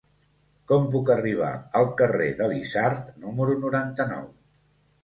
Com 0.71 0.87
puc 0.95 1.11
arribar 1.17 1.51
al 1.81 1.85
carrer 2.01 2.31
de 2.41 2.49
l'Isard 2.55 3.13
número 3.29 3.61
noranta-nou? 3.69 4.27